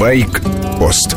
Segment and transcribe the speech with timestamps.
[0.00, 1.14] Байк-пост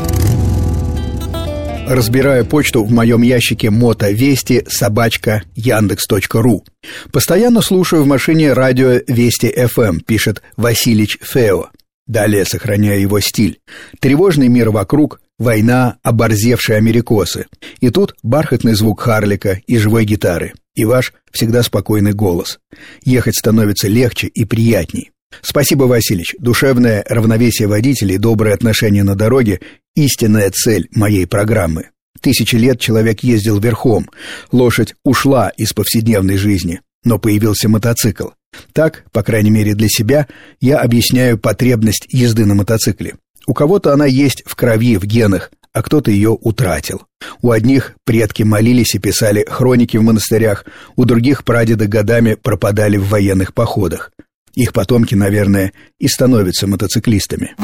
[1.88, 6.66] Разбираю почту в моем ящике мото вести собачка яндекс.ру.
[7.10, 11.68] Постоянно слушаю в машине радио Вести ФМ, пишет Василич Фео.
[12.06, 13.58] Далее сохраняю его стиль.
[14.00, 17.46] Тревожный мир вокруг, война, оборзевшие америкосы.
[17.80, 20.52] И тут бархатный звук Харлика и живой гитары.
[20.74, 22.58] И ваш всегда спокойный голос.
[23.02, 25.13] Ехать становится легче и приятней.
[25.42, 26.34] Спасибо, Васильевич.
[26.38, 29.60] Душевное равновесие водителей, добрые отношения на дороге–
[29.94, 31.90] истинная цель моей программы.
[32.20, 34.08] Тысячи лет человек ездил верхом,
[34.50, 38.28] лошадь ушла из повседневной жизни, но появился мотоцикл.
[38.72, 40.26] Так, по крайней мере для себя,
[40.60, 43.14] я объясняю потребность езды на мотоцикле.
[43.46, 47.02] У кого-то она есть в крови, в генах, а кто-то ее утратил.
[47.42, 50.64] У одних предки молились и писали хроники в монастырях,
[50.96, 54.12] у других прадеды годами пропадали в военных походах.
[54.54, 57.54] Их потомки, наверное, и становятся мотоциклистами.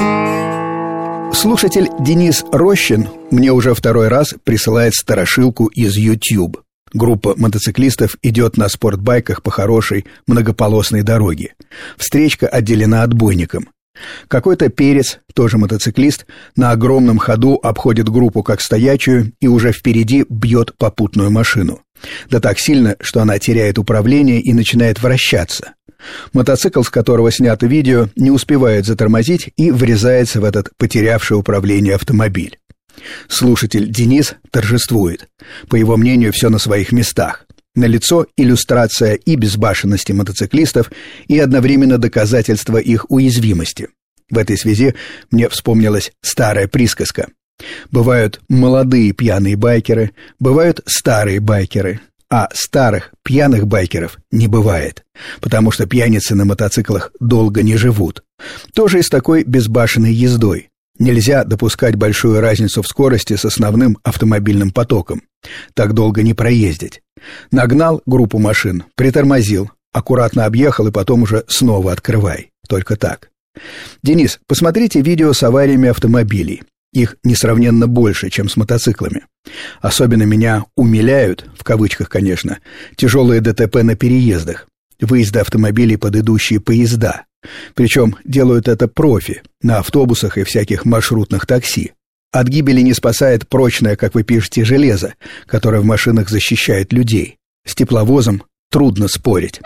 [1.32, 6.62] Слушатель Денис Рощин мне уже второй раз присылает старошилку из YouTube.
[6.92, 11.54] Группа мотоциклистов идет на спортбайках по хорошей многополосной дороге.
[11.96, 13.68] Встречка отделена отбойником.
[14.28, 20.74] Какой-то перец, тоже мотоциклист, на огромном ходу обходит группу как стоячую и уже впереди бьет
[20.76, 21.82] попутную машину.
[22.30, 25.74] Да так сильно, что она теряет управление и начинает вращаться.
[26.32, 32.58] Мотоцикл, с которого снято видео, не успевает затормозить и врезается в этот потерявший управление автомобиль.
[33.28, 35.28] Слушатель Денис торжествует.
[35.68, 37.46] По его мнению, все на своих местах.
[37.74, 40.90] Налицо иллюстрация и безбашенности мотоциклистов,
[41.28, 43.88] и одновременно доказательство их уязвимости.
[44.28, 44.94] В этой связи
[45.30, 47.28] мне вспомнилась старая присказка.
[47.90, 55.04] Бывают молодые пьяные байкеры, бывают старые байкеры, а старых пьяных байкеров не бывает,
[55.40, 58.24] потому что пьяницы на мотоциклах долго не живут.
[58.72, 60.69] Тоже и с такой безбашенной ездой.
[61.00, 65.22] Нельзя допускать большую разницу в скорости с основным автомобильным потоком.
[65.72, 67.00] Так долго не проездить.
[67.50, 72.50] Нагнал группу машин, притормозил, аккуратно объехал и потом уже снова открывай.
[72.68, 73.30] Только так.
[74.02, 76.62] Денис, посмотрите видео с авариями автомобилей.
[76.92, 79.24] Их несравненно больше, чем с мотоциклами.
[79.80, 82.58] Особенно меня «умиляют», в кавычках, конечно,
[82.96, 84.66] тяжелые ДТП на переездах,
[85.00, 87.24] выезды автомобилей под идущие поезда.
[87.74, 91.92] Причем делают это профи, на автобусах и всяких маршрутных такси.
[92.32, 95.14] От гибели не спасает прочное, как вы пишете, железо,
[95.46, 97.38] которое в машинах защищает людей.
[97.66, 99.60] С тепловозом трудно спорить.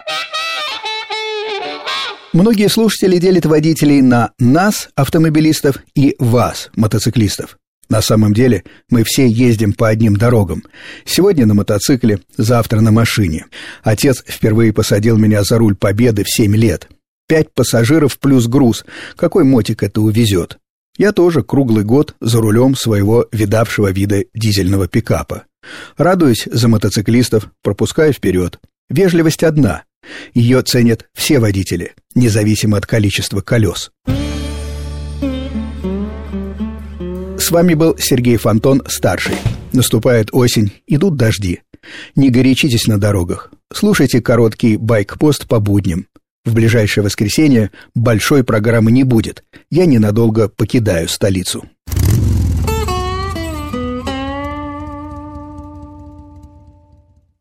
[2.32, 7.58] Многие слушатели делят водителей на нас, автомобилистов, и вас, мотоциклистов.
[7.88, 10.64] На самом деле мы все ездим по одним дорогам.
[11.04, 13.46] Сегодня на мотоцикле, завтра на машине.
[13.82, 16.88] Отец впервые посадил меня за руль Победы в семь лет.
[17.26, 18.84] Пять пассажиров плюс груз.
[19.16, 20.58] Какой мотик это увезет?
[20.96, 25.44] Я тоже круглый год за рулем своего видавшего вида дизельного пикапа.
[25.96, 28.60] Радуюсь за мотоциклистов, пропускаю вперед.
[28.90, 29.84] Вежливость одна.
[30.34, 33.91] Ее ценят все водители, независимо от количества колес.
[37.38, 39.36] С вами был Сергей Фонтон, старший.
[39.72, 41.60] Наступает осень, идут дожди.
[42.14, 43.50] Не горячитесь на дорогах.
[43.72, 46.06] Слушайте короткий байк-пост по будням.
[46.44, 49.44] В ближайшее воскресенье большой программы не будет.
[49.71, 51.65] Я ненадолго покидаю столицу.